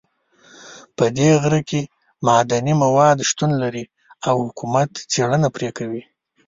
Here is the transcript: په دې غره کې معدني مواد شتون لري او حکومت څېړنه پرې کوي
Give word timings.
په 0.97 1.05
دې 1.17 1.29
غره 1.41 1.61
کې 1.69 1.81
معدني 2.25 2.73
مواد 2.83 3.17
شتون 3.29 3.51
لري 3.63 3.85
او 4.27 4.35
حکومت 4.47 4.91
څېړنه 5.11 5.47
پرې 5.55 5.69
کوي 5.77 6.03